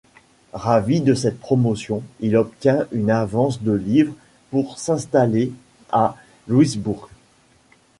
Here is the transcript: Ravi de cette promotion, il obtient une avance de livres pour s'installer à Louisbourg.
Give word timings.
Ravi 0.57 0.99
de 1.01 1.13
cette 1.13 1.39
promotion, 1.39 2.01
il 2.21 2.35
obtient 2.35 2.87
une 2.91 3.11
avance 3.11 3.61
de 3.61 3.71
livres 3.73 4.15
pour 4.49 4.79
s'installer 4.79 5.51
à 5.91 6.15
Louisbourg. 6.47 7.07